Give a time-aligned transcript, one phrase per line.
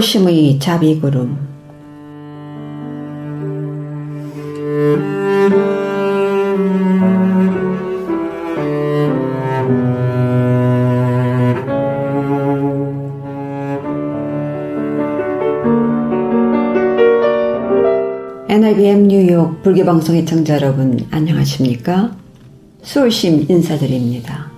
[0.00, 1.36] 수월심의 자비구름
[18.48, 22.16] NIBM 뉴욕 불교방송 의청자 여러분 안녕하십니까?
[22.80, 24.50] 수월심 인사드립니다.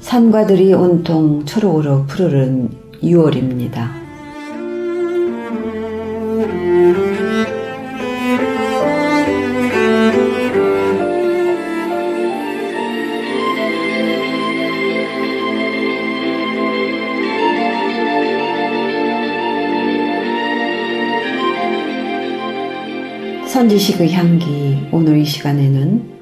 [0.00, 4.06] 산과들이 온통 초록으로 푸르른 6월입니다.
[23.56, 26.16] 선지식의 향기 오늘 이 시간에는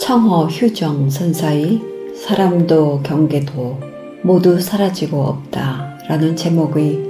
[0.00, 1.80] 청허 휴정 선사의
[2.16, 3.78] 사람도 경계도
[4.22, 5.75] 모두 사라지고 없다
[6.08, 7.00] 라는 제목의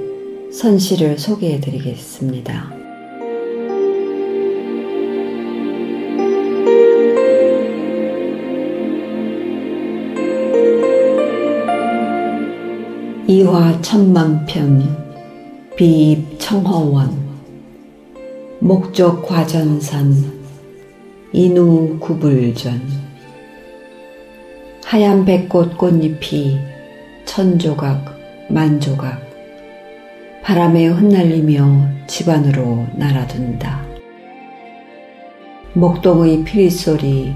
[0.51, 2.73] 선시를 소개해 드리겠습니다.
[13.27, 14.97] 이화 천만편
[15.77, 17.11] 비입 청허원
[18.61, 20.15] 목적 과전산
[21.33, 22.81] 인우 구불전
[24.85, 26.59] 하얀 백꽃 꽃잎이
[27.27, 28.16] 천조각
[28.49, 29.21] 만조각
[30.43, 33.85] 바람에 흩날리며 집안으로 날아든다.
[35.73, 37.35] 목동의 피리소리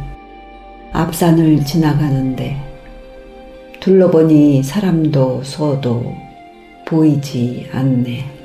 [0.92, 2.56] 앞산을 지나가는데
[3.80, 6.14] 둘러보니 사람도 소도
[6.86, 8.39] 보이지 않네.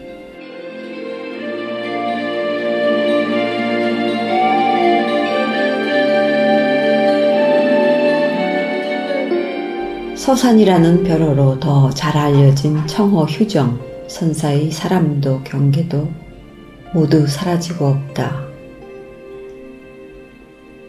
[10.25, 16.09] 서산이라는 벼로로 더 잘 알려진 청호 휴정 선사의 사람도 경계도
[16.96, 18.44] 모두 사라지고 없다.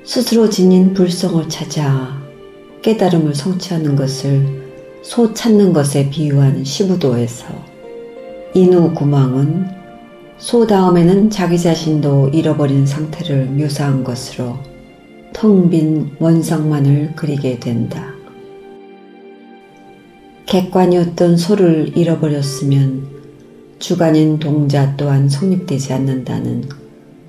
[0.04, 2.18] 스스로 지닌 불성을 찾아
[2.80, 7.44] 깨달음을 성취하는 것을 소 찾는 것에 비유한 시부도에서
[8.54, 9.66] 인우 구망은
[10.38, 14.56] 소 다음에는 자기 자신도 잃어버린 상태를 묘사한 것으로
[15.34, 18.15] 텅 빈 원상만을 그리게 된다.
[20.46, 23.08] 객관이었던 소를 잃어버렸으면
[23.80, 26.68] 주관인 동자 또한 성립되지 않는다는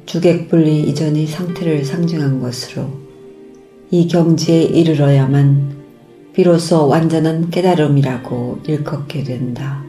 [0.05, 2.87] 주객분리 이전의 상태를 상징한 것으로
[3.89, 5.77] 이 경지에 이르러야만
[6.33, 9.83] 비로소 완전한 깨달음이라고 일컫게 된다.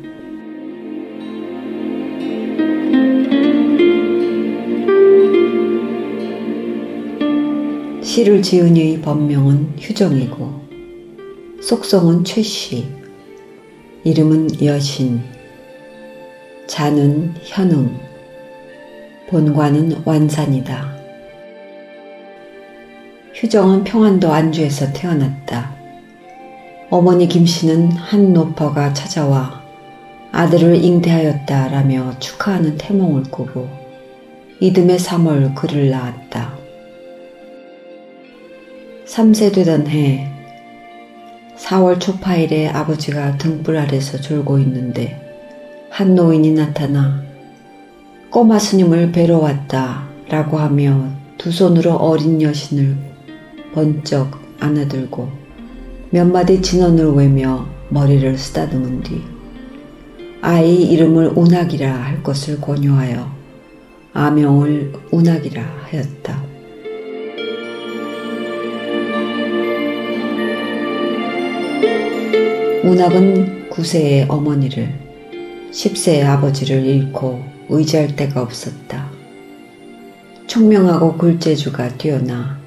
[8.00, 10.68] 시를 지은 이의 법명은 휴정이고
[11.60, 12.97] 속성은 최씨,
[14.08, 15.20] 이름은 여신,
[16.66, 17.94] 자는 현웅,
[19.28, 20.96] 본관은 완산이다.
[23.34, 25.74] 휴정은 평안도 안주에서 태어났다.
[26.88, 29.62] 어머니 김씨는 한 노퍼가 찾아와
[30.32, 33.69] 아들을 잉태하였다라며 축하하는 태몽을 꾸고
[34.58, 36.56] 이듬해 3월 그를 낳았다.
[39.04, 40.38] 3세 되던 해
[41.58, 45.20] 4월 초파일에 아버지가 등불 아래서 졸고 있는데
[45.91, 47.22] 한 노인이 나타나
[48.30, 52.96] 꼬마 스님을 뵈러 왔다 라고 하며 두 손으로 어린 여신을
[53.74, 55.28] 번쩍 안아들고
[56.10, 59.22] 몇 마디 진언을 외며 머리를 쓰다듬은 뒤
[60.40, 63.38] 아이 이름을 운학이라 할 것을 권유하여
[64.12, 66.47] 아명을 운학이라 하였다.
[72.84, 74.94] 문학은 9세의 어머니를
[75.72, 79.10] 10세의 아버지를 잃고 의지할 데가 없었다.
[80.46, 82.58] 총명하고 굴재주가 뛰어나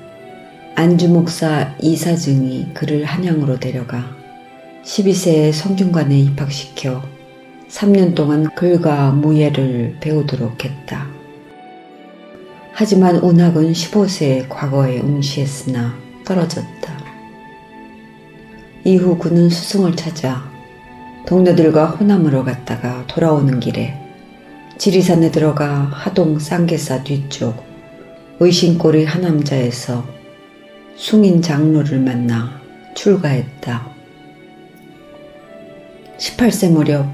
[0.75, 4.15] 안주 목사 이사증이 그를 한양으로 데려가
[4.83, 7.01] 12세의 성균관에 입학시켜
[7.69, 11.07] 3년 동안 글과 무예를 배우도록 했다.
[12.73, 15.93] 하지만 운학은 15세의 과거에 응시했으나
[16.25, 17.00] 떨어졌다.
[18.83, 20.49] 이후 그는 스승을 찾아
[21.27, 23.95] 동료들과 호남으로 갔다가 돌아오는 길에
[24.77, 27.63] 지리산에 들어가 하동 쌍계사 뒤쪽
[28.39, 30.03] 의신골의 하남자에서
[30.95, 32.59] 숭인 장로를 만나
[32.95, 33.91] 출가했다.
[36.17, 37.07] 18세 무렵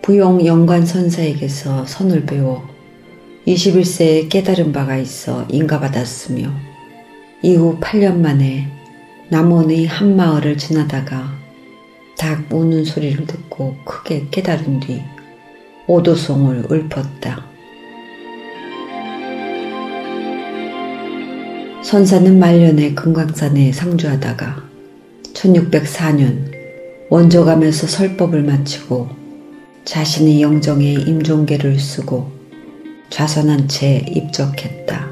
[0.00, 2.66] 부용 영관 선사에게서 선을 배워
[3.46, 6.50] 21세에 깨달은 바가 있어 인가받았으며
[7.42, 8.68] 이후 8년 만에
[9.28, 11.34] 남원의 한 마을을 지나다가
[12.16, 15.02] 닭 우는 소리를 듣고 크게 깨달은 뒤
[15.88, 17.44] 오도송을 읊었다.
[21.82, 24.62] 선사는 말년에 금강산에 상주하다가
[25.34, 26.52] 1604년
[27.10, 29.08] 원조감에서 설법을 마치고
[29.84, 32.30] 자신의 영정에 임종계를 쓰고
[33.10, 35.08] 좌선한 채 입적했다.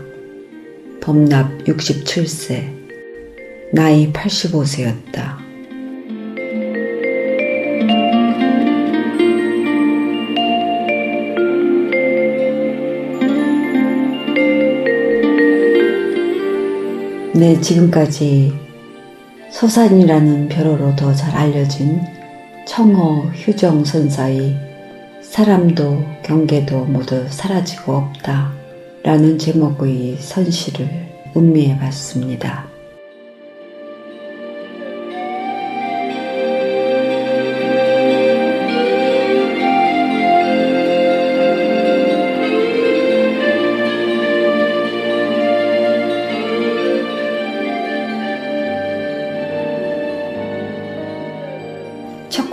[1.01, 2.74] 범납 67세,
[3.75, 5.37] 나이 85세였다.
[17.35, 18.53] 네, 지금까지
[19.51, 22.01] 서산이라는 별호로 더 잘 알려진
[22.69, 24.57] 청어 휴정 선사의
[25.21, 28.53] 사람도 경계도 모두 사라지고 없다
[29.03, 30.89] 라는 제목의 선시를
[31.37, 32.74] 음미해 봤습니다.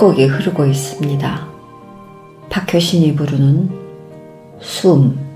[0.02, 1.48] 첫 곡이 흐르고 있습니다.
[2.50, 3.70] 박효신이 부르는
[4.60, 5.31] 숨.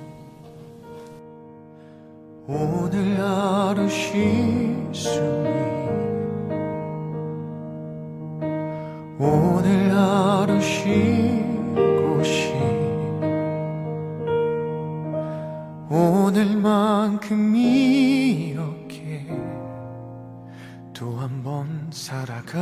[20.95, 22.61] 또 한 번 살아가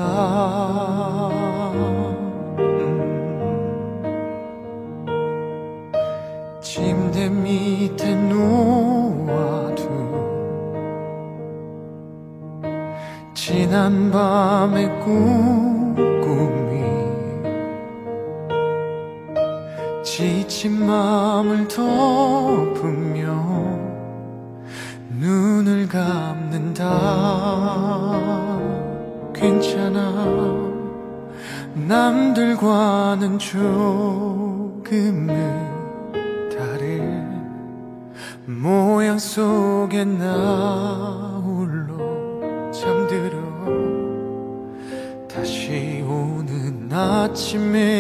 [1.76, 2.34] 음.
[6.60, 9.86] 침대 밑에 놓아둔
[13.36, 16.82] 지난 밤의 꿈꾸미
[20.04, 22.23] 지친 마음을 덮
[33.14, 35.28] 남들과는 조금은
[36.50, 37.44] 다른
[38.46, 43.38] 모양 속에 나 홀로 잠들어
[45.28, 47.93] 다시 오는 아침에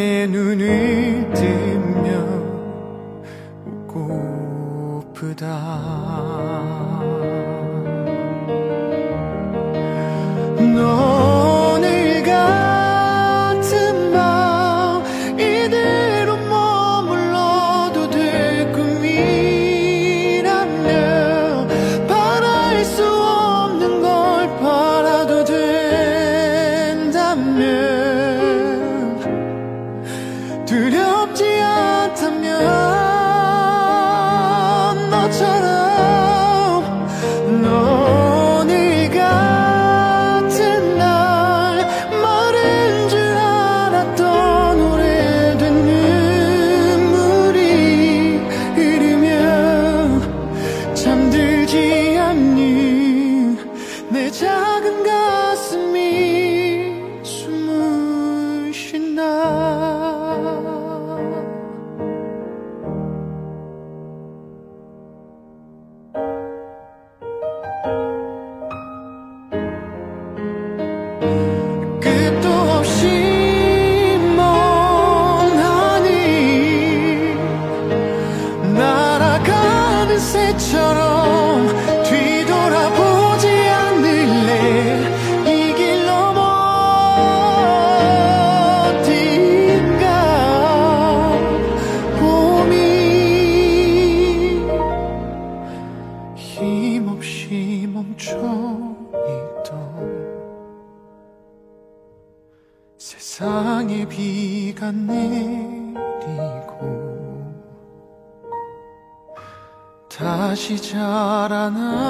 [110.93, 112.02] 자라난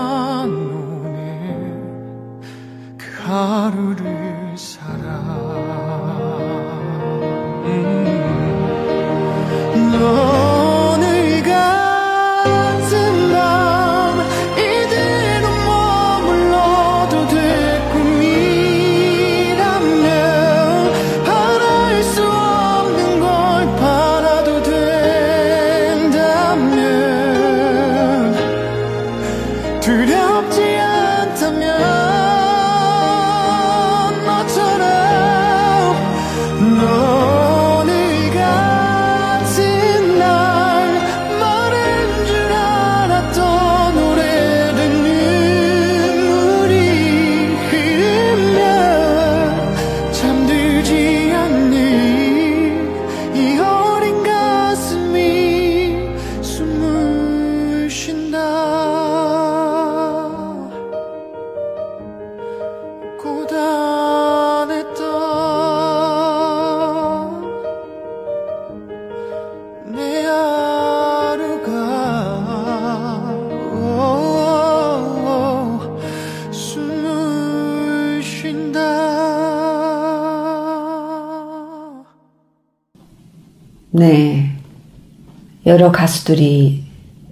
[85.66, 86.84] 여러 가수들이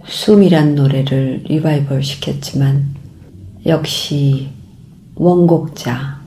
[0.05, 2.95] 숨이란 노래를 리바이벌 시켰지만
[3.65, 4.49] 역시
[5.15, 6.21] 원곡자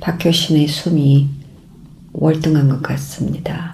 [0.00, 1.28] 박효신의 숨이
[2.14, 3.69] 월등한 것 같습니다.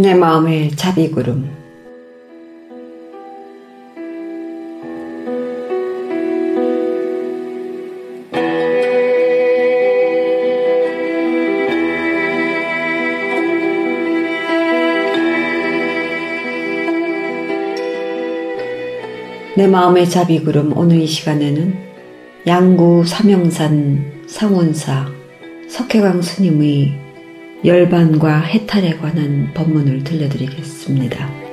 [0.00, 1.50] 내 마음의 자비구름.
[19.56, 21.74] 내 마음의 자비구름 오늘 이 시간에는
[22.46, 25.08] 양구 삼영산 상원사
[25.68, 27.07] 석회강 스님의
[27.64, 31.48] 열반과 해탈에 관한 법문을 들려드리겠습니다.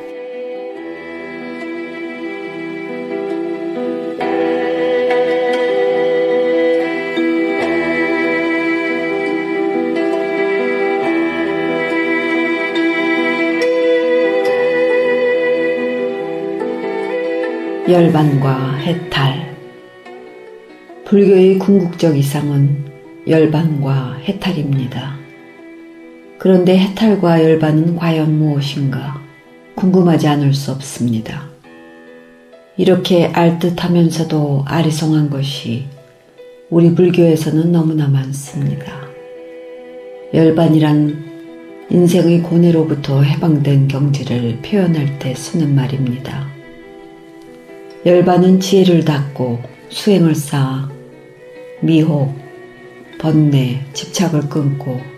[17.90, 19.56] 열반과 해탈
[21.06, 22.84] 불교의 궁극적 이상은
[23.28, 25.15] 열반과 해탈입니다.
[26.46, 29.20] 그런데 해탈과 열반은 과연 무엇인가
[29.74, 31.50] 궁금하지 않을 수 없습니다.
[32.78, 35.86] 이렇게 알듯하면서도 아리송한 것이
[36.70, 38.94] 우리 불교에서는 너무나 많습니다.
[40.36, 46.46] 열반이란 인생의 고뇌로부터 해방된 경지를 표현할 때 쓰는 말입니다.
[48.06, 50.92] 열반은 지혜를 닫고 수행을 쌓아
[51.82, 52.36] 미혹,
[53.18, 55.15] 번뇌, 집착을 끊고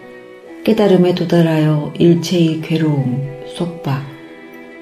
[0.67, 4.03] 깨달음에 도달하여 일체의 괴로움, 속박,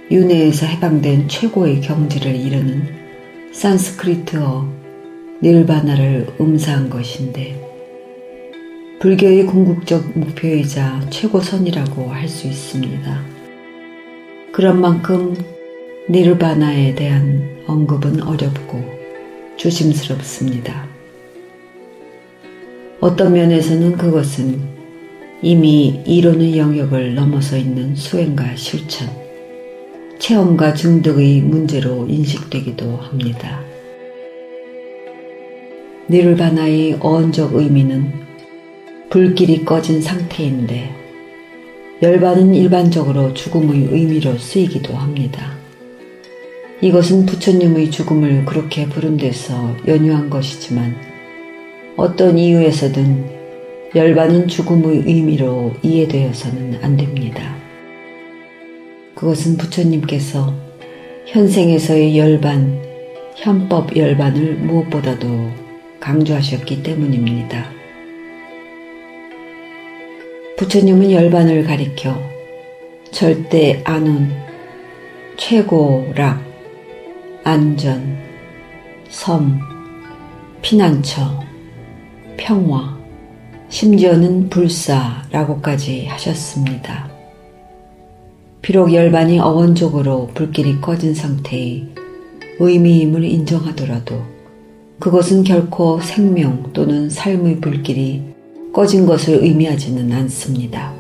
[0.10, 2.88] 윤회에서 해방된 최고의 경지를 이루는
[3.52, 4.68] 산스크리트어
[5.44, 7.62] 닐바나를 음사한 것인데
[9.00, 13.22] 불교의 궁극적 목표이자 최고선이라고 할 수 있습니다.
[14.54, 15.36] 그런 만큼
[16.10, 18.84] 닐바나에 대한 언급은 어렵고
[19.58, 20.88] 조심스럽습니다.
[23.02, 24.75] 어떤 면에서는 그것은
[25.42, 29.10] 이미 이론의 영역을 넘어서 있는 수행과 실천,
[30.18, 33.62] 체험과 중독의 문제로 인식되기도 합니다.
[36.10, 38.14] 니르바나의 어원적 의미는
[39.10, 40.96] 불길이 꺼진 상태인데
[42.02, 45.54] 열반은 일반적으로 죽음의 의미로 쓰이기도 합니다.
[46.82, 50.96] 이것은 부처님의 죽음을 그렇게 부른 데서 연유한 것이지만
[51.98, 53.35] 어떤 이유에서든
[53.96, 57.56] 열반은 죽음의 의미로 이해되어서는 안 됩니다.
[59.16, 60.54] 그것은 부처님께서
[61.28, 62.78] 현생에서의 열반,
[63.38, 65.50] 현법 열반을 무엇보다도
[66.02, 67.70] 강조하셨기 때문입니다.
[70.58, 72.22] 부처님은 열반을 가리켜
[73.12, 74.30] 절대 안온,
[75.38, 76.44] 최고락,
[77.46, 78.18] 안전,
[79.08, 79.58] 섬,
[80.62, 81.46] 피난처,
[82.36, 82.95] 평화,
[83.70, 87.10] 심지어는 불사라고까지 하셨습니다.
[88.62, 91.88] 비록 열반이 어원적으로 불길이 꺼진 상태의
[92.60, 94.22] 의미임을 인정하더라도
[95.00, 98.24] 그것은 결코 생명 또는 삶의 불길이
[98.74, 100.94] 꺼진 것을 의미하지는 않습니다.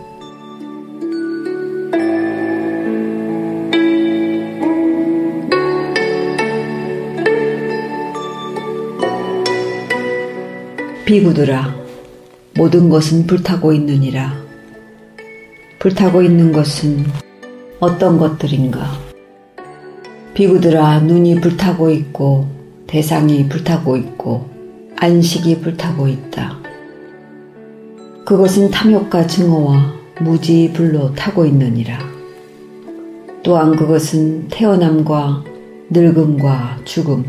[11.05, 11.84] 비구들아
[12.57, 14.33] 모든 것은 불타고 있느니라.
[15.77, 17.05] 불타고 있는 것은
[17.81, 18.93] 어떤 것들인가?
[20.33, 22.47] 비구들아 눈이 불타고 있고
[22.87, 24.49] 대상이 불타고 있고
[24.95, 26.57] 안식이 불타고 있다.
[28.25, 31.99] 그것은 탐욕과 증오와 무지 불로 타고 있느니라.
[33.43, 35.43] 또한 그것은 태어남과
[35.89, 37.25] 늙음과 죽음,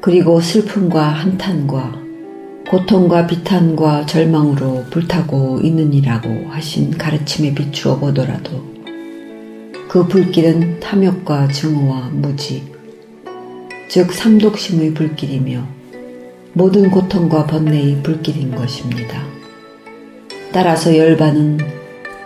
[0.00, 2.01] 그리고 슬픔과 한탄과
[2.72, 8.64] 고통과 비탄과 절망으로 불타고 있느니라고 하신 가르침에 비추어 보더라도
[9.90, 12.62] 그 불길은 탐욕과 증오와 무지,
[13.88, 15.62] 즉 삼독심의 불길이며
[16.54, 19.22] 모든 고통과 번뇌의 불길인 것입니다.
[20.50, 21.58] 따라서 열반은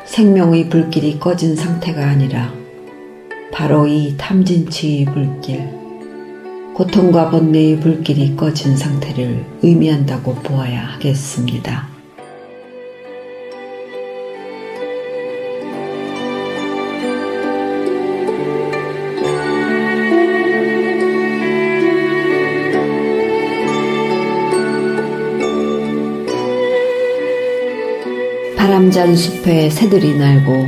[0.04, 2.54] 생명의 불길이 꺼진 상태가 아니라
[3.50, 5.85] 바로 이 탐진치의 불길,
[6.76, 11.88] 고통과 번뇌의 불길이 꺼진 상태를 의미한다고 보아야 하겠습니다.
[28.58, 30.66] 바람잔 숲에 새들이 날고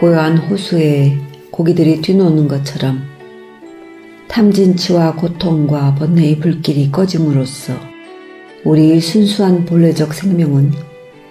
[0.00, 1.18] 고요한 호수에
[1.50, 3.17] 고기들이 뛰노는 것처럼
[4.28, 7.74] 탐진치와 고통과 번뇌의 불길이 꺼짐으로써
[8.64, 10.72] 우리의 순수한 본래적 생명은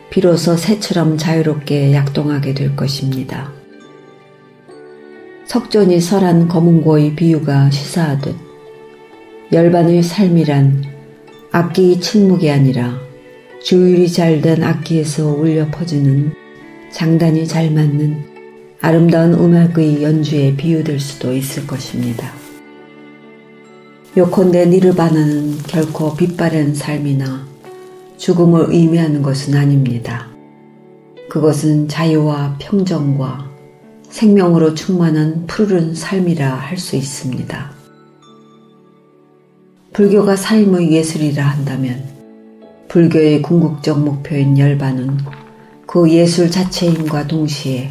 [0.09, 3.51] 비로소 새처럼 자유롭게 약동하게 될 것입니다.
[5.45, 8.35] 석존이 설한 검은고의 비유가 시사하듯
[9.51, 10.83] 열반의 삶이란
[11.51, 12.99] 악기의 침묵이 아니라
[13.63, 16.33] 주율이 잘 된 악기에서 울려 퍼지는
[16.91, 18.23] 장단이 잘 맞는
[18.81, 22.36] 아름다운 음악의 연주에 비유될 수도 있을 것입니다.
[24.15, 27.45] 요컨대 니르바나는 결코 빛바랜 삶이나
[28.17, 30.27] 죽음을 의미하는 것은 아닙니다.
[31.29, 33.47] 그것은 자유와 평정과
[34.09, 37.71] 생명으로 충만한 푸르른 삶이라 할 수 있습니다.
[39.93, 42.03] 불교가 삶의 예술이라 한다면
[42.87, 45.17] 불교의 궁극적 목표인 열반은
[45.85, 47.89] 그 예술 자체임과 동시에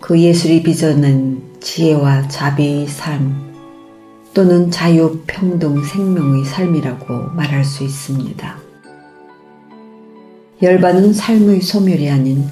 [0.00, 3.45] 그 예술이 빚어낸 지혜와 자비의 삶,
[4.36, 8.58] 또는 자유, 평등, 생명의 삶이라고 말할 수 있습니다.
[10.60, 12.44] 열반은 삶의 소멸이 아닌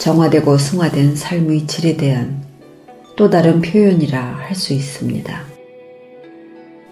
[0.00, 2.42] 정화되고 승화된 삶의 질에 대한
[3.14, 5.44] 또 다른 표현이라 할 수 있습니다.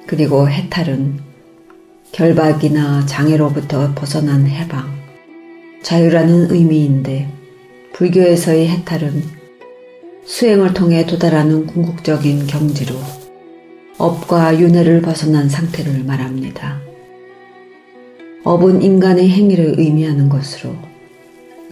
[0.07, 1.19] 그리고 해탈은
[2.13, 4.95] 결박이나 장애로부터 벗어난 해방,
[5.83, 7.29] 자유라는 의미인데
[7.95, 9.25] 불교에서의 해탈은
[10.25, 13.24] 수행을 통해 도달하는 궁극적인 경지로
[13.97, 16.81] 업과 윤회를 벗어난 상태를 말합니다.
[18.43, 20.75] 업은 인간의 행위를 의미하는 것으로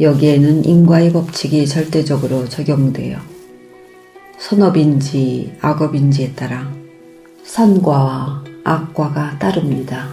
[0.00, 3.18] 여기에는 인과의 법칙이 절대적으로 적용되어
[4.38, 6.72] 선업인지 악업인지에 따라
[7.42, 10.08] 선과와 악과가 따릅니다.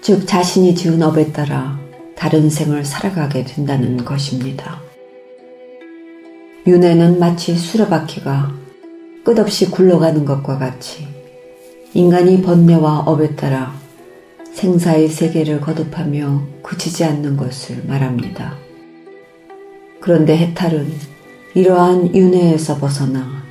[0.00, 1.78] 즉 자신이 지은 업에 따라
[2.14, 4.80] 다른 생을 살아가게 된다는 것입니다.
[6.66, 8.61] 윤회는 마치 수레바퀴가
[9.24, 11.06] 끝없이 굴러가는 것과 같이
[11.94, 13.74] 인간이 번뇌와 업에 따라
[14.54, 18.56] 생사의 세계를 거듭하며 그치지 않는 것을 말합니다.
[20.00, 20.92] 그런데 해탈은
[21.54, 23.42] 이러한 윤회에서 벗어나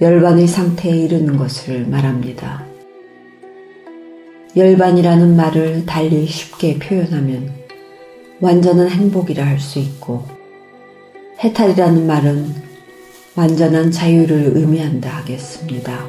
[0.00, 2.66] 열반의 상태에 이르는 것을 말합니다.
[4.56, 7.52] 열반이라는 말을 달리 쉽게 표현하면
[8.40, 10.24] 완전한 행복이라 할 수 있고
[11.40, 12.67] 해탈이라는 말은
[13.38, 16.04] 완전한 자유를 의미한다 하겠습니다.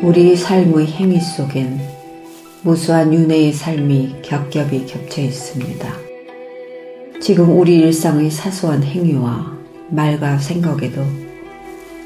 [0.00, 1.80] 우리 삶의 행위 속엔
[2.62, 5.86] 무수한 윤회의 삶이 겹겹이 겹쳐 있습니다.
[7.20, 9.54] 지금 우리 일상의 사소한 행위와
[9.90, 11.04] 말과 생각에도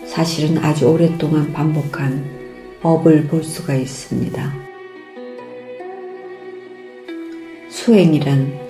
[0.09, 2.25] 사실은 아주 오랫동안 반복한
[2.83, 4.72] 업을 볼 수가 있습니다.
[7.83, 8.61] 수행이란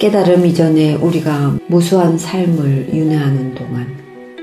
[0.00, 3.86] 깨달음 이전에 우리가 무수한 삶을 윤회하는 동안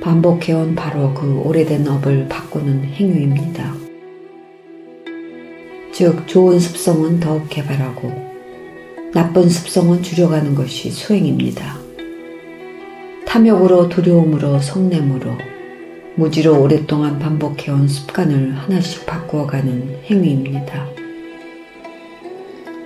[0.01, 3.75] 반복해온 바로 그 오래된 업을 바꾸는 행위입니다.
[5.91, 8.09] 즉, 좋은 습성은 더욱 개발하고
[9.13, 11.77] 나쁜 습성은 줄여가는 것이 수행입니다.
[13.25, 15.31] 탐욕으로 두려움으로 성냄으로
[16.15, 20.92] 무지로 오랫동안 반복해온 습관을 하나씩 바꾸어가는 행위입니다.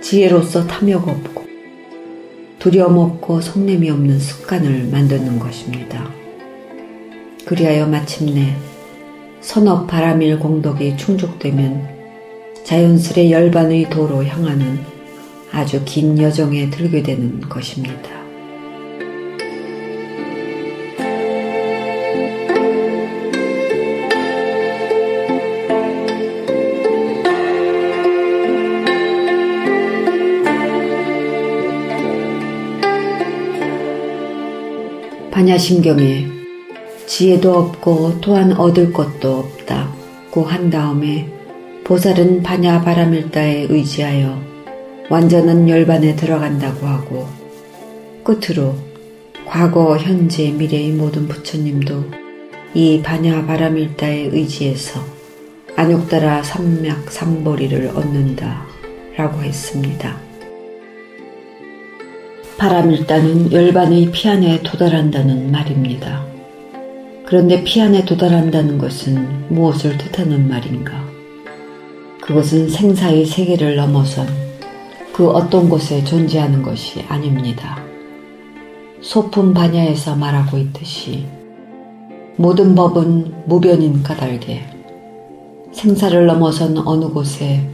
[0.08, 1.44] 지혜로서 탐욕 없고
[2.58, 6.10] 두려움 없고 성냄이 없는 습관을 만드는 것입니다.
[7.44, 8.56] 그리하여 마침내
[9.42, 11.86] 선업 바람일 공덕이 충족되면
[12.64, 14.80] 자연스레 열반의 도로 향하는
[15.52, 18.27] 아주 긴 여정에 들게 되는 것입니다.
[35.38, 36.26] 반야심경에
[37.06, 41.32] 지혜도 없고 또한 얻을 것도 없다고 한 다음에
[41.84, 44.36] 보살은 반야 바라밀다에 의지하여
[45.08, 47.28] 완전한 열반에 들어간다고 하고
[48.24, 48.74] 끝으로
[49.46, 52.04] 과거, 현재, 미래의 모든 부처님도
[52.74, 54.98] 이 반야 바라밀다에 의지해서
[55.76, 58.66] 안욕따라 삼맥 삼보리를 얻는다
[59.16, 60.27] 라고 했습니다.
[62.58, 66.24] 바람일단은 열반의 피안에 도달한다는 말입니다.
[67.24, 71.04] 그런데 피안에 도달한다는 것은 무엇을 뜻하는 말인가?
[72.20, 74.26] 그것은 생사의 세계를 넘어선
[75.12, 77.78] 그 어떤 곳에 존재하는 것이 아닙니다.
[79.02, 81.26] 소품 반야에서 말하고 있듯이
[82.34, 84.66] 모든 법은 무변인 까닭에
[85.70, 87.64] 생사를 넘어선 어느 곳에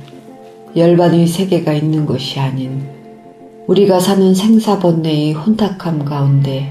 [0.77, 2.93] 열반의 세계가 있는 것이 아닌
[3.66, 6.70] 우리가 사는 생사번뇌의 혼탁함 가운데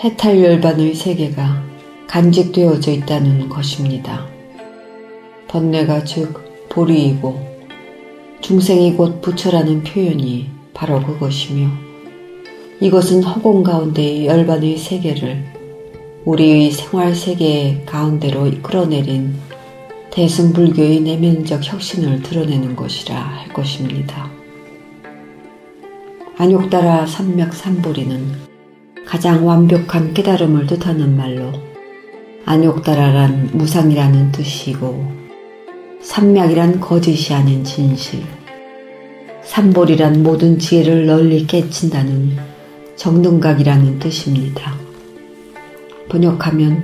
[0.00, 1.62] 해탈열반의 세계가
[2.06, 4.26] 간직되어져 있다는 것입니다.
[5.48, 7.40] 번뇌가 즉 보리이고
[8.42, 11.70] 중생이 곧 부처라는 표현이 바로 그것이며
[12.82, 15.42] 이것은 허공 가운데의 열반의 세계를
[16.26, 19.36] 우리의 생활 세계 가운데로 이끌어내린
[20.10, 24.43] 대승불교의 내면적 혁신을 드러내는 것이라 할 것입니다.
[26.36, 28.32] 안욕따라 삼맥 삼보리는
[29.06, 31.52] 가장 완벽한 깨달음을 뜻하는 말로
[32.44, 35.12] 안욕따라란 무상이라는 뜻이고
[36.02, 38.24] 삼맥이란 거짓이 아닌 진실
[39.44, 42.36] 삼볼이란 모든 지혜를 널리 깨친다는
[42.96, 44.74] 정등각이라는 뜻입니다.
[46.08, 46.82] 번역하면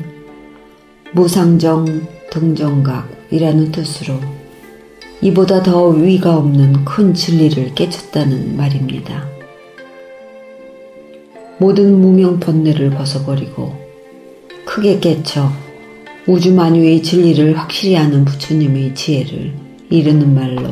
[1.12, 4.14] 무상정 등정각이라는 뜻으로
[5.22, 9.29] 이보다 더 위가 없는 큰 진리를 깨쳤다는 말입니다.
[11.60, 13.74] 모든 무명 번뇌를 벗어버리고
[14.64, 15.52] 크게 깨쳐
[16.26, 19.52] 우주 만유의 진리를 확실히 아는 부처님의 지혜를
[19.90, 20.70] 이르는 말로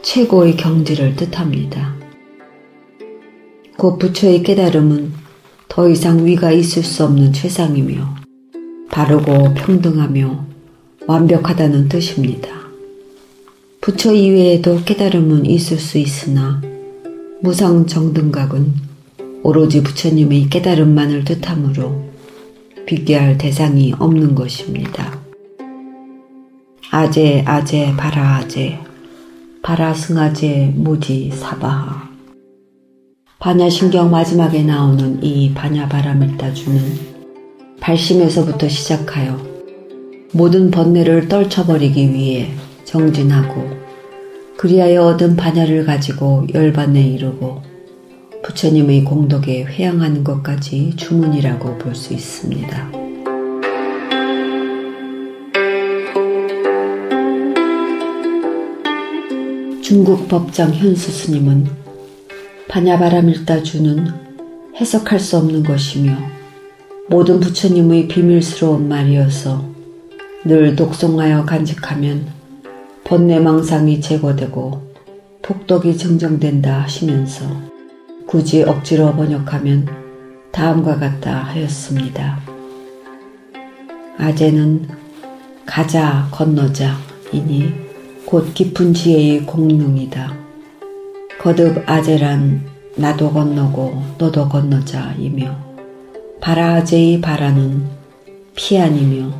[0.00, 1.94] 최고의 경지를 뜻합니다.
[3.76, 5.12] 곧 부처의 깨달음은
[5.68, 8.16] 더 이상 위가 있을 수 없는 최상이며
[8.90, 10.46] 바르고 평등하며
[11.06, 12.48] 완벽하다는 뜻입니다.
[13.82, 16.62] 부처 이외에도 깨달음은 있을 수 있으나
[17.42, 18.87] 무상 정등각은
[19.48, 22.02] 오로지 부처님의 깨달음만을 뜻하므로
[22.84, 25.18] 비교할 대상이 없는 것입니다.
[26.90, 28.78] 아제, 아제, 바라아제,
[29.62, 32.10] 바라승아제, 모지, 사바하.
[33.38, 36.82] 반야신경 마지막에 나오는 이 반야바람을 따주는
[37.80, 39.40] 발심에서부터 시작하여
[40.34, 42.50] 모든 번뇌를 떨쳐버리기 위해
[42.84, 43.66] 정진하고
[44.58, 47.67] 그리하여 얻은 반야를 가지고 열반에 이르고
[48.48, 52.90] 부처님의 공덕에 회양하는 것까지 주문이라고 볼 수 있습니다.
[59.82, 61.66] 중국 법장 현수 스님은
[62.68, 64.06] 반야바람일다주는
[64.80, 66.16] 해석할 수 없는 것이며
[67.10, 69.62] 모든 부처님의 비밀스러운 말이어서
[70.46, 72.26] 늘 독송하여 간직하면
[73.04, 74.88] 번뇌망상이 제거되고
[75.42, 77.67] 복덕이 증정된다 하시면서
[78.28, 79.88] 굳이 억지로 번역하면
[80.52, 82.38] 다음과 같다 하였습니다.
[84.18, 84.86] 아재는
[85.64, 86.94] 가자 건너자
[87.32, 87.72] 이니
[88.26, 90.34] 곧 깊은 지혜의 공능이다.
[91.40, 95.56] 거듭 아재란 나도 건너고 너도 건너자 이며
[96.42, 97.86] 바라아재의 바라는
[98.54, 99.32] 피안이며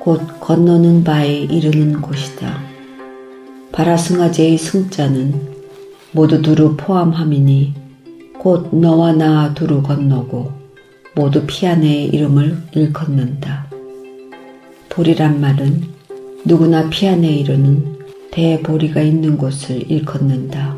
[0.00, 2.58] 곧 건너는 바에 이르는 곳이다.
[3.70, 5.56] 바라승아재의 승자는
[6.10, 7.87] 모두 두루 포함함이니
[8.38, 10.52] 곧 너와 나 두루 건너고
[11.14, 13.66] 모두 피아네의 이름을 일컫는다.
[14.88, 15.82] 보리란 말은
[16.44, 17.98] 누구나 피아네에 이르는
[18.30, 20.76] 대보리가 있는 곳을 일컫는다.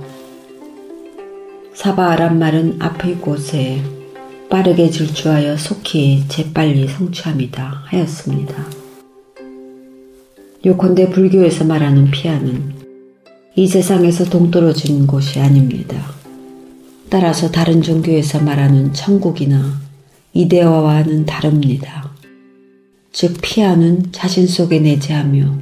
[1.74, 3.82] 사바란 말은 앞의 곳에
[4.48, 8.54] 빠르게 질주하여 속히 재빨리 성취함이다 하였습니다.
[10.64, 12.74] 요컨대 불교에서 말하는 피아는
[13.54, 16.19] 이 세상에서 동떨어진 곳이 아닙니다.
[17.10, 19.80] 따라서 다른 종교에서 말하는 천국이나
[20.32, 22.14] 이데아와는 다릅니다.
[23.12, 25.58] 즉 피아는 자신 속에 내재하며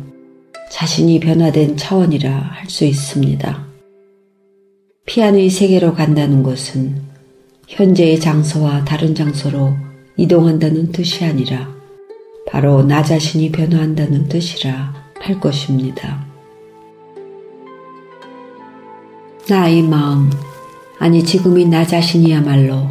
[0.71, 3.67] 자신이 변화된 차원이라 할 수 있습니다.
[5.07, 7.01] 피안의 세계로 간다는 것은
[7.67, 9.75] 현재의 장소와 다른 장소로
[10.19, 11.75] 이동한다는 뜻이 아니라
[12.47, 16.27] 바로 나 자신이 변화한다는 뜻이라 할 것입니다.
[19.49, 20.31] 나의 마음,
[20.99, 22.89] 아니 지금이 나 자신이야말로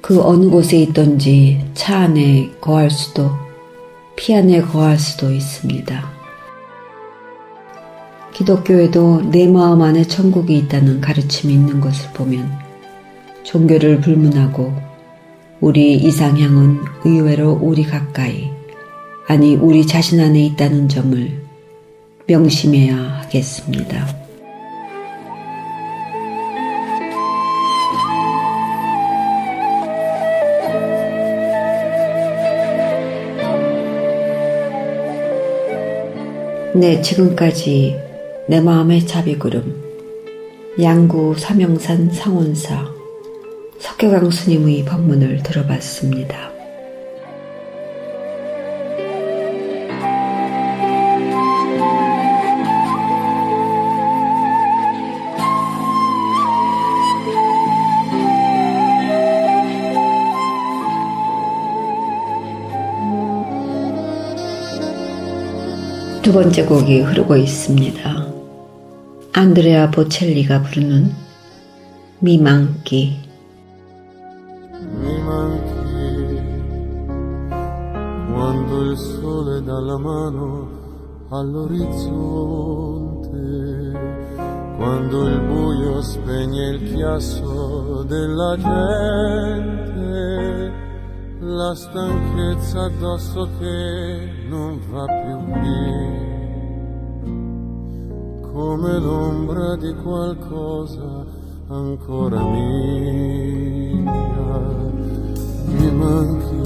[0.00, 3.30] 그 어느 곳에 있던지 차 안에 거할 수도
[4.16, 6.18] 피 안에 거할 수도 있습니다.
[8.32, 12.50] 기독교에도 내 마음 안에 천국이 있다는 가르침이 있는 것을 보면
[13.44, 14.72] 종교를 불문하고
[15.60, 18.50] 우리 이상향은 의외로 우리 가까이
[19.26, 21.42] 아니 우리 자신 안에 있다는 점을
[22.26, 24.17] 명심해야 하겠습니다.
[36.78, 37.96] 네, 지금까지
[38.46, 39.82] 내 마음의 자비구름,
[40.80, 42.88] 양구 삼영산 상원사
[43.80, 46.57] 석교강 스님의 법문을 들어봤습니다.
[66.28, 68.26] 두 번째 곡이 흐르고 있습니다.
[69.32, 71.10] 안드레아 보첼리가 부르는
[72.18, 73.16] 미망기
[84.78, 89.97] quando il buio spegne il chiasso della gente,
[91.40, 96.26] la stanchezza addosso che non va più via
[98.52, 101.24] come l'ombra di qualcosa
[101.68, 104.02] ancora mia.
[105.66, 106.56] Mi manchi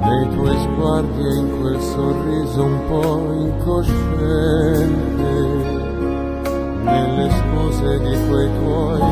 [0.00, 5.32] nei tuoi sguardi e in quel sorriso un po' incosciente,
[6.84, 9.02] nelle scuse di quei tuoi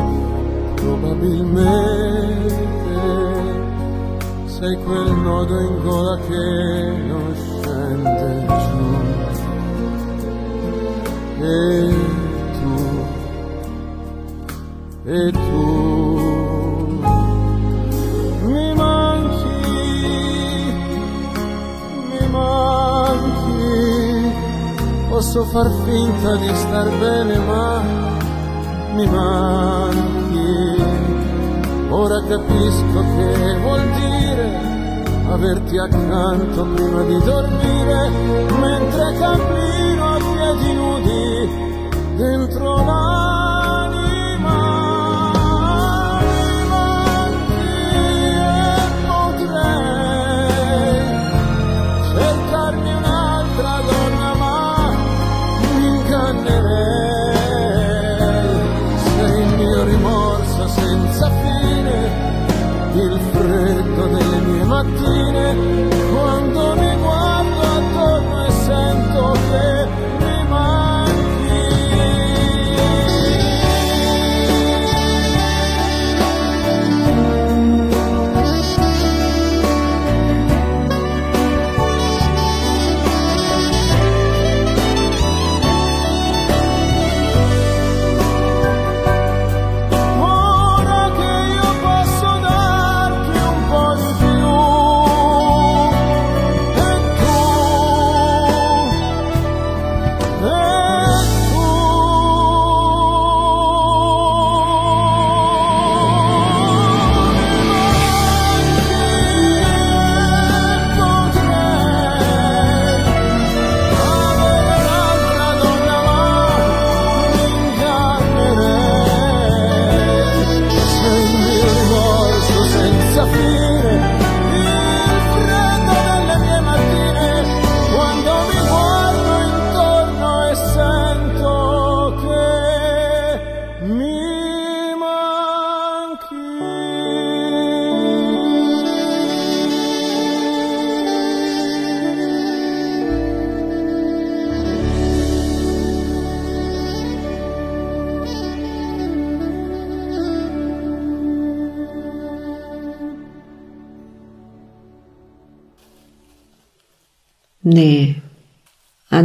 [0.75, 3.30] probabilmente
[4.61, 6.37] sei quel nodo in gola che
[7.07, 8.85] non scende giù.
[11.41, 11.95] E
[12.59, 12.75] tu,
[15.09, 15.65] e tu.
[18.43, 19.61] Mi manchi,
[22.11, 23.65] mi manchi,
[25.09, 27.81] posso far finta di star bene ma
[28.93, 30.90] mi manchi,
[31.91, 34.71] ora capisco che vuol dire
[35.31, 38.09] averti accanto prima di dormire,
[38.59, 43.40] mentre cammino a piedi nudi dentro l'anima.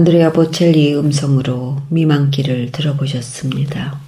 [0.07, 4.01] 안드레아 보첼리 음성으로 미망기를 들어보셨습니다.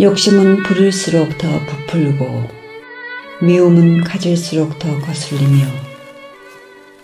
[0.00, 2.48] 욕심은 부릴수록 더 부풀고
[3.42, 5.85] 미움은 가질수록 더 거슬리며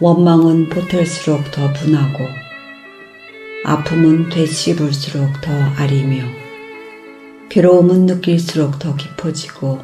[0.02, 2.24] 원망은 보탤수록 더 분하고
[3.64, 6.24] 아픔은 되씹을수록 더 아리며
[7.48, 9.78] 괴로움은 느낄수록 더 깊어지고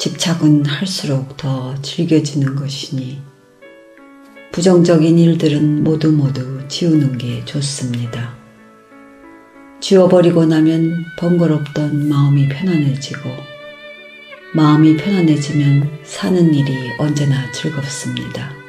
[0.00, 3.22] 집착은 할수록 더 즐겨지는 것이니
[4.50, 8.34] 부정적인 일들은 모두 모두 지우는 게 좋습니다.
[9.78, 13.30] 지워버리고 나면 번거롭던 마음이 편안해지고
[14.54, 18.63] 마음이 편안해지면 사는 일이 언제나 즐겁습니다.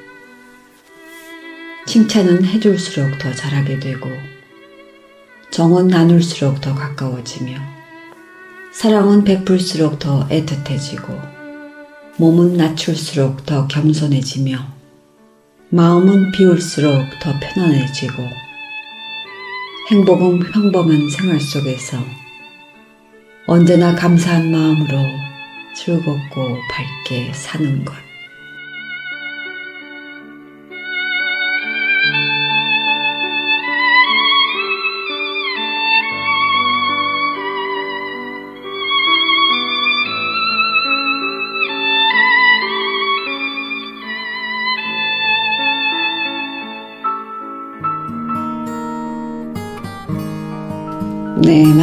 [1.85, 4.09] 칭찬은 해줄수록 더 잘하게 되고
[5.51, 7.57] 정은 나눌수록 더 가까워지며
[8.73, 11.35] 사랑은 베풀수록 더 애틋해지고
[12.17, 14.57] 몸은 낮출수록 더 겸손해지며
[15.69, 18.23] 마음은 비울수록 더 편안해지고
[19.91, 21.97] 행복은 평범한 생활 속에서
[23.47, 24.97] 언제나 감사한 마음으로
[25.75, 27.93] 즐겁고 밝게 사는 것.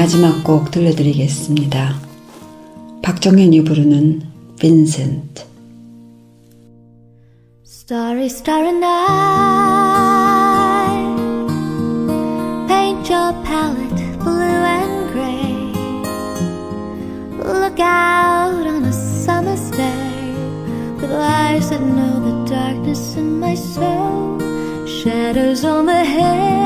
[0.03, 1.95] 마지막 곡 들려드리겠습니다.
[3.03, 4.23] 박정현이 부르는
[4.59, 5.45] 빈센트.
[7.65, 8.99] Starry, starry night.
[12.67, 15.73] Paint your palette blue and gray.
[17.39, 20.35] Look out on a summer's day
[21.01, 24.41] with eyes that know the darkness in my soul.
[24.85, 26.62] Shadows on the hills.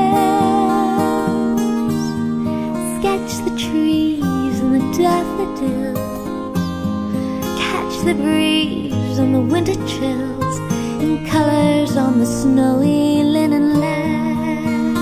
[8.07, 10.59] The breeze and the winter chills
[11.03, 14.95] in colors on the snowy linen land.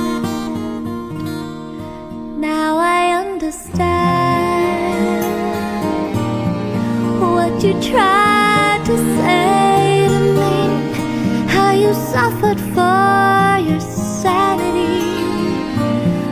[2.40, 3.84] Now I understand
[7.20, 10.56] what you tried to say to me,
[11.52, 15.04] how you suffered for your sanity,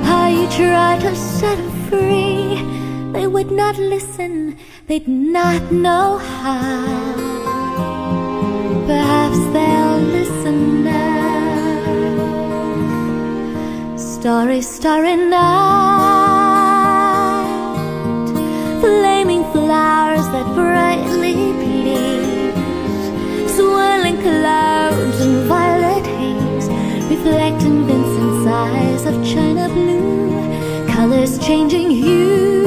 [0.08, 2.64] how you tried to set them free.
[3.12, 4.56] They would not listen,
[4.86, 7.14] they'd not know how.
[8.86, 11.02] Perhaps they'll listen now.
[13.96, 15.42] Starry, starry night.
[18.80, 22.54] Flaming flowers that brightly please.
[23.56, 26.68] Swirling clouds and violet haze.
[27.10, 30.86] Reflecting Vincent's eyes of china blue.
[30.92, 32.61] Colors changing hue.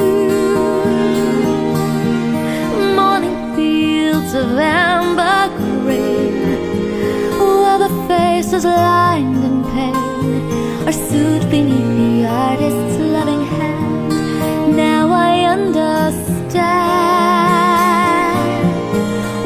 [8.56, 14.76] Faces lined in pain are soothed beneath the artist's loving hand.
[14.76, 16.36] Now I understand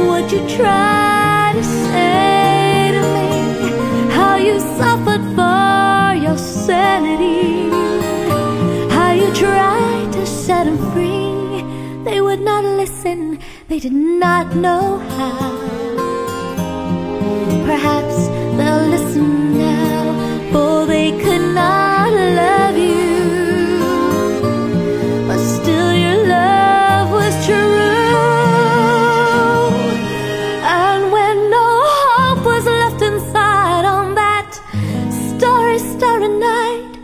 [0.08, 3.30] what you tried to say to me.
[4.14, 7.70] How you suffered for your sanity.
[8.94, 11.64] How you tried to set him free.
[12.04, 15.50] They would not listen, they did not know how.
[17.66, 18.29] Perhaps
[19.20, 23.78] they'll now, for they could not love you.
[25.26, 27.56] But still, your love was true.
[30.62, 34.50] And when no hope was left inside on that
[35.36, 36.98] starry, starry night,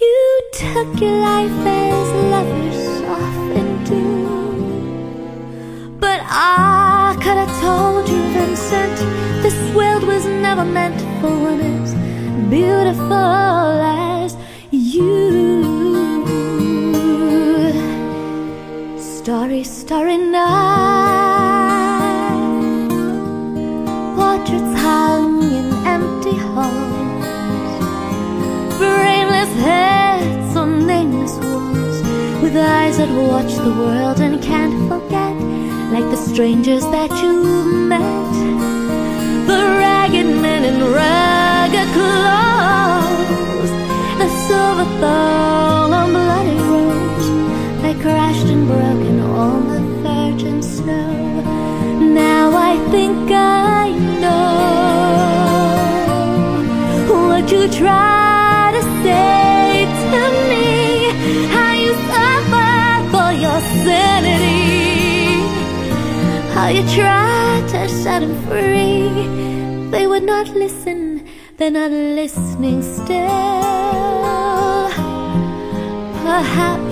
[0.00, 4.04] you took your life as lovers often do.
[5.98, 8.96] But I could have told you, Vincent,
[9.42, 11.94] this world was never meant one as
[12.50, 14.36] beautiful as
[14.70, 15.14] you.
[18.98, 20.44] Starry, starry night.
[24.16, 27.74] Portraits hung in empty halls.
[28.78, 31.98] Brainless heads on nameless walls.
[32.42, 35.34] With eyes that watch the world and can't forget.
[35.94, 38.32] Like the strangers that you've met.
[39.46, 40.26] The ragged
[40.64, 43.72] in ragged clothes.
[44.20, 47.28] The silver thorn on bloody rose.
[47.82, 51.42] They crashed and broken on the virgin snow.
[52.24, 53.90] Now I think I
[54.22, 54.54] know
[57.28, 60.68] what you try to say to me.
[61.56, 62.72] How you suffer
[63.12, 65.44] for your sanity.
[66.54, 69.63] How you try to set him free.
[69.94, 71.24] They would not listen,
[71.56, 73.28] they're not listening still.
[76.24, 76.83] Perhaps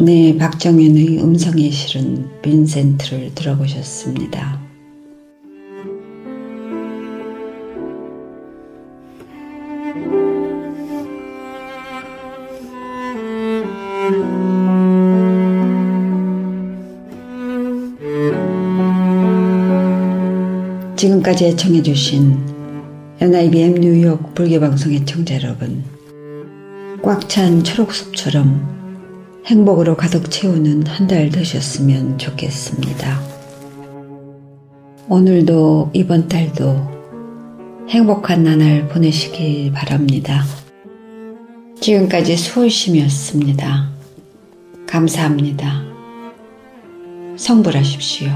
[0.00, 4.60] 네, 박정현의 음성의 실은 빈센트를 들어보셨습니다.
[20.94, 22.38] 지금까지 애청해주신
[23.20, 25.82] NIBM 뉴욕 불교방송의 청자 여러분,
[27.02, 28.77] 꽉 찬 초록숲처럼
[29.48, 33.18] 행복으로 가득 채우는 한 달 되셨으면 좋겠습니다.
[35.08, 36.86] 오늘도 이번 달도
[37.88, 40.44] 행복한 나날 보내시길 바랍니다.
[41.80, 43.88] 지금까지 수월심이었습니다.
[44.86, 45.82] 감사합니다.
[47.36, 48.28] 성불하십시오.